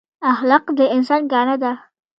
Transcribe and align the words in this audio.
اخلاق 0.31 0.65
د 0.77 0.79
انسان 0.95 1.21
ګاڼه 1.31 1.55
ده 1.63 1.73